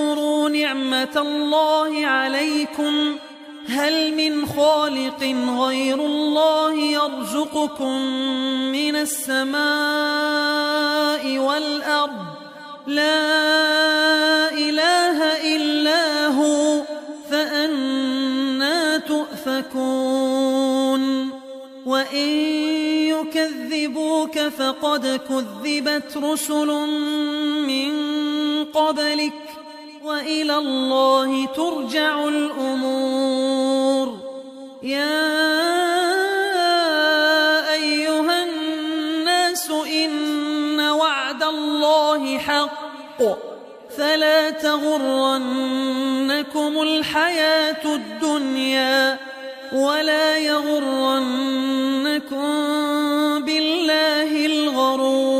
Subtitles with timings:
[0.00, 3.16] الناس اذكروا نعمة الله عليكم
[3.68, 5.22] هل من خالق
[5.58, 8.00] غير الله يرزقكم
[8.72, 9.58] من السماء
[11.38, 12.26] والأرض؟
[12.86, 15.22] لا إله
[15.56, 16.82] إلا هو
[17.30, 20.60] فأنا تؤفكون.
[21.86, 22.28] وإن
[23.08, 26.66] يكذبوك فقد كذبت رسل
[27.66, 27.90] من
[28.64, 29.49] قبلك.
[30.04, 34.18] وإلى الله ترجع الأمور.
[34.82, 35.32] يا
[37.72, 43.22] أيها الناس إن وعد الله حق.
[43.96, 45.62] فلا تغرنكم
[46.82, 49.18] الحياة الدنيا
[49.72, 51.20] ولا يغرنكم
[53.44, 55.39] بالله الغرور.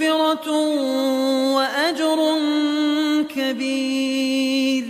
[0.00, 0.50] مغفرة
[1.54, 2.18] وأجر
[3.36, 4.84] كبير.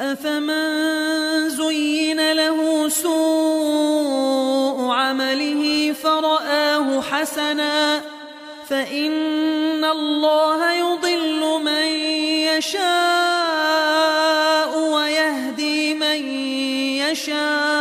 [0.00, 8.00] أفمن زين له سوء عمله فرآه حسنا
[8.68, 11.86] فإن الله يضل من
[12.56, 12.78] يشاء
[14.78, 16.28] ويهدي من
[16.98, 17.71] يشاء.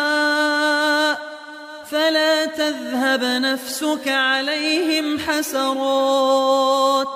[3.11, 7.07] تذهب نفسك عليهم حسرات.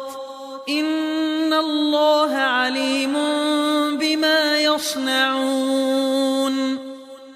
[0.69, 3.13] إن الله عليم
[3.97, 5.75] بما يصنعون.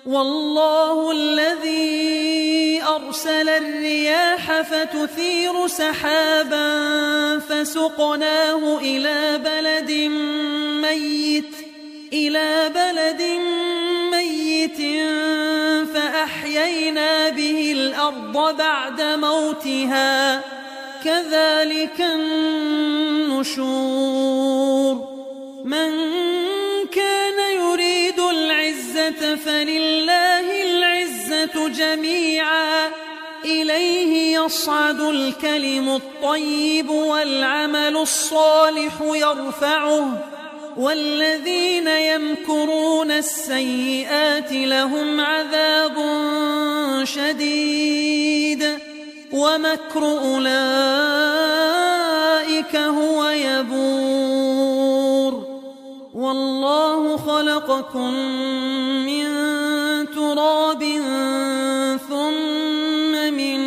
[0.05, 6.89] والله الذي أرسل الرياح فتثير سحابا
[7.39, 9.91] فسقناه إلى بلد
[10.81, 11.68] ميت.
[12.13, 13.21] إلى بلد
[14.11, 14.77] ميت
[15.93, 20.41] فأحيينا به الأرض بعد موتها.
[21.03, 23.59] كذلك النشور.
[25.63, 25.91] من
[26.91, 32.91] كان يريد العزة فلله العزة جميعا.
[33.45, 40.38] إليه يصعد الكلم الطيب والعمل الصالح يرفعه.
[40.79, 45.95] والذين يمكرون السيئات لهم عذاب
[47.03, 48.79] شديد
[49.31, 50.45] ومكر أولئك
[52.75, 54.59] هو يبور
[56.13, 58.13] والله خلقكم
[59.05, 59.25] من
[60.15, 60.83] تراب
[62.09, 63.59] ثم من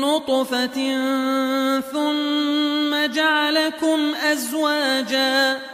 [0.00, 0.98] نطفة
[1.92, 5.73] ثم جعلكم أزواجاً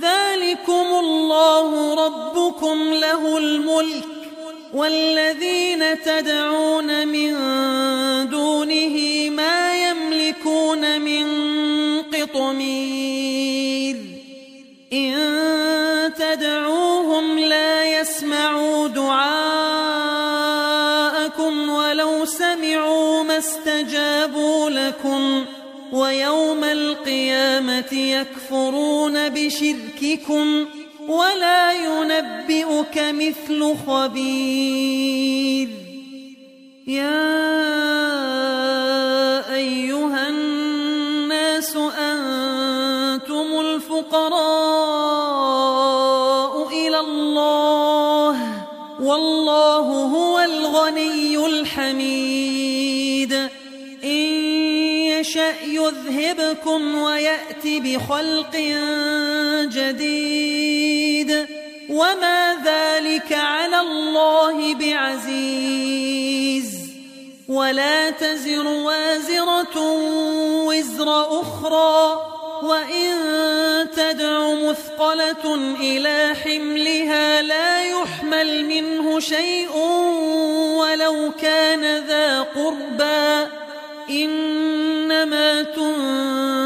[0.00, 4.04] ذلكم الله ربكم له الملك
[4.74, 7.32] والذين تدعون من
[8.30, 11.26] دونه ما يملكون من
[12.02, 13.96] قطمير
[14.92, 15.55] إن
[25.96, 30.66] ويوم القيامة يكفرون بشرككم
[31.08, 35.35] ولا ينبئك مثل خبير.
[57.80, 58.56] بخلق
[59.72, 61.46] جديد
[61.90, 66.26] وما ذلك على الله بعزيز
[67.48, 69.80] ولا تزر وازرة
[70.66, 72.20] وزر أخرى
[72.62, 73.10] وإن
[73.96, 79.76] تدع مثقلة إلى حملها لا يحمل منه شيء
[80.76, 83.46] ولو كان ذا قربى
[84.10, 86.65] إنما تنذر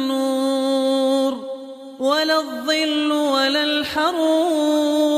[2.01, 5.11] ولا الظل ولا الحرور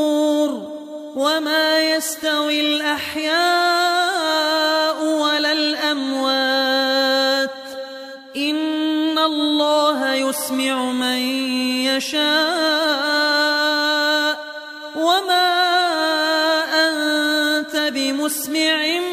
[1.16, 3.38] وما يستوي الأحياء
[5.06, 7.50] ولا الأموات.
[8.36, 11.18] إن الله يسمع من
[11.88, 12.24] يشاء.
[14.96, 15.54] وما
[16.88, 19.13] أنت بمسمع من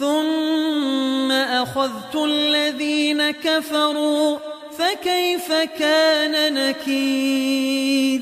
[0.00, 4.38] ثم أخذت الذين كفروا
[4.78, 8.20] فكيف كان نكير؟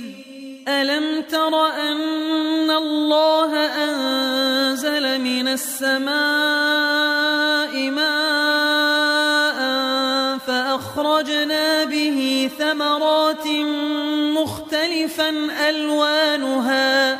[0.68, 6.10] ألم تر أن الله أنزل من السماء
[7.90, 9.58] ماء
[10.38, 13.46] فأخرجنا به ثمرات
[14.36, 15.30] مختلفا
[15.68, 17.18] ألوانها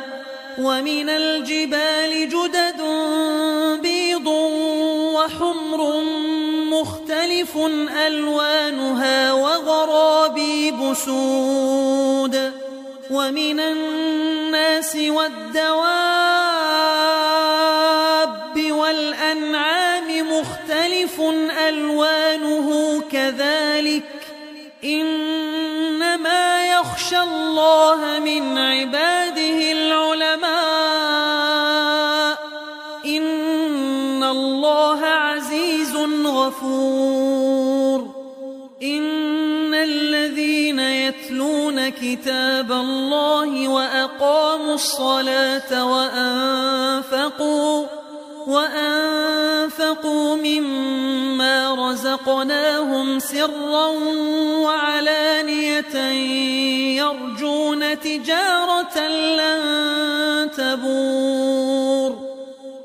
[0.59, 2.68] ومن الجبال جدد
[7.89, 12.51] ألوانها وغرابيب سود
[13.11, 15.79] ومن الناس والدواب
[18.71, 21.21] والأنعام مختلف
[21.67, 24.03] ألوانه كذلك
[24.83, 30.79] إنما يخشى الله من عباده العلماء
[33.05, 35.95] إن الله عزيز
[36.25, 37.28] غفور
[41.89, 47.85] كتاب الله وأقاموا الصلاة وأنفقوا
[48.47, 53.87] وأنفقوا مما رزقناهم سرا
[54.63, 55.97] وعلانية
[56.97, 62.29] يرجون تجارة لن تبور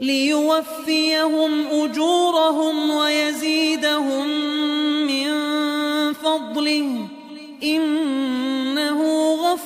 [0.01, 4.27] ليوفيهم أجورهم ويزيدهم
[5.07, 5.33] من
[6.13, 7.09] فضله
[7.63, 8.24] إنه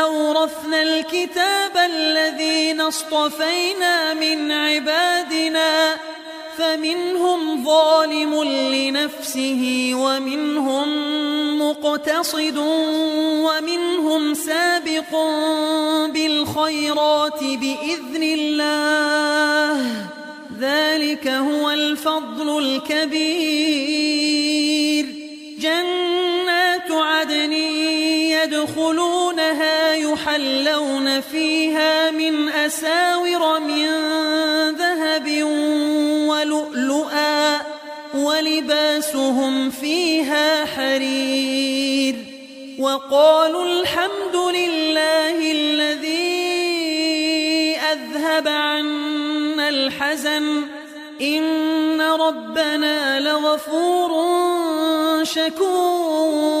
[0.00, 5.96] أورثنا الكتاب الذين اصطفينا من عبادنا
[6.58, 10.88] فمنهم ظالم لنفسه ومنهم
[11.62, 12.56] مقتصد
[13.46, 15.10] ومنهم سابق
[16.06, 20.06] بالخيرات بإذن الله.
[20.60, 24.00] ذلك هو الفضل الكبير.
[25.58, 29.29] جنات عدن يدخلونها
[30.70, 33.86] يحلون فيها من أساور من
[34.70, 35.42] ذهب
[36.28, 37.60] ولؤلؤا
[38.14, 42.14] ولباسهم فيها حرير
[42.78, 46.20] وقالوا الحمد لله الذي
[47.92, 50.62] أذهب عنا الحزن
[51.20, 54.10] إن ربنا لغفور
[55.24, 56.60] شكور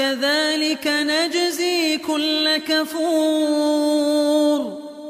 [0.00, 3.80] كذلك نجزي كل كفور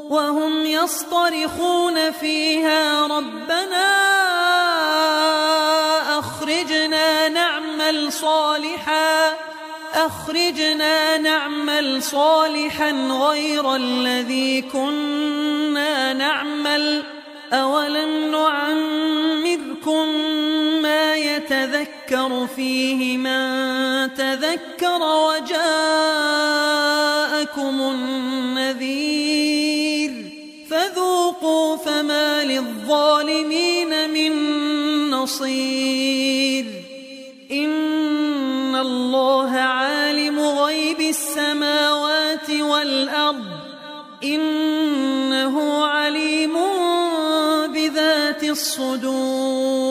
[0.09, 3.89] وهم يصطرخون فيها ربنا
[6.19, 9.33] أخرجنا نعمل صالحا
[9.93, 17.03] أخرجنا نعمل صالحا غير الذي كنا نعمل
[17.53, 20.07] أولم نعمركم
[20.81, 21.15] ما
[22.11, 25.61] يتذكر فيه من تذكر وجاءكم
[28.61, 29.31] النذير
[30.69, 34.31] فذوقوا فما للظالمين من
[35.09, 36.65] نصير
[37.51, 43.45] إن الله عالم غيب السماوات والأرض
[44.23, 46.53] إنه عليم
[47.73, 49.90] بذات الصدور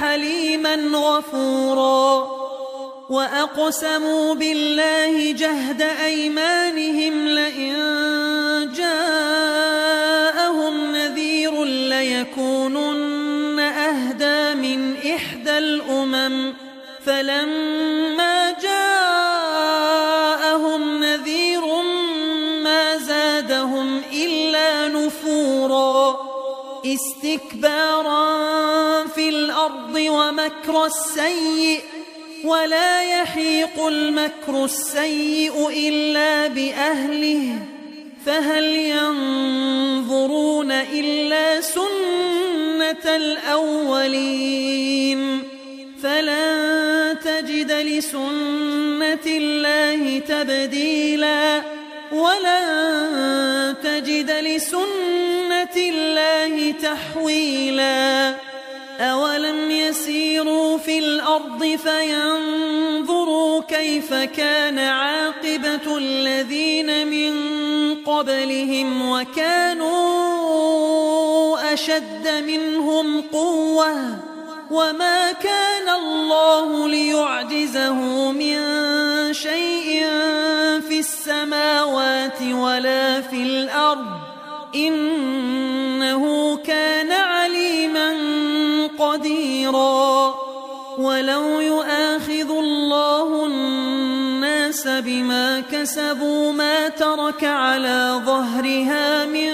[0.00, 2.36] حليما غفورا
[3.10, 7.74] وأقسموا بالله جهد أيمانهم لئن
[8.76, 9.76] جاءهم
[11.88, 16.54] ليكونن أهدى من إحدى الأمم
[17.04, 17.75] فلما
[26.96, 28.26] استكبارا
[29.06, 31.80] في الأرض ومكر السيئ
[32.44, 37.58] ولا يحيق المكر السيء إلا بأهله
[38.26, 44.76] فهل ينظرون إلا سنة الأولين
[46.02, 51.75] فلن تجد لسنة الله تبديلا
[52.16, 58.34] ولن تجد لسنة الله تحويلا
[59.00, 67.34] أولم يسيروا في الأرض فينظروا كيف كان عاقبة الذين من
[67.94, 69.96] قبلهم وكانوا
[71.72, 74.18] أشد منهم قوة
[74.70, 78.56] وما كان الله ليعجزه من
[79.32, 79.85] شيء
[80.96, 84.06] في السماوات ولا في الأرض
[84.74, 88.12] إنه كان عليما
[88.98, 90.34] قديرا
[90.98, 99.52] ولو يؤاخذ الله الناس بما كسبوا ما ترك على ظهرها من